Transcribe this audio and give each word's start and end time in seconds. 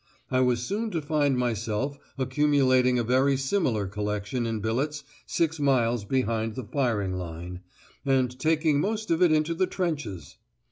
I 0.31 0.39
was 0.39 0.63
soon 0.63 0.89
to 0.93 1.01
find 1.03 1.37
myself 1.37 1.99
accumulating 2.17 2.97
a 2.97 3.03
very 3.03 3.37
similar 3.37 3.85
collection 3.85 4.47
in 4.47 4.59
billets 4.59 5.03
six 5.27 5.59
miles 5.59 6.05
behind 6.05 6.55
the 6.55 6.63
firing 6.63 7.13
line, 7.13 7.59
and 8.03 8.39
taking 8.39 8.79
most 8.81 9.11
of 9.11 9.21
it 9.21 9.31
into 9.31 9.53
the 9.53 9.67
trenches! 9.67 10.37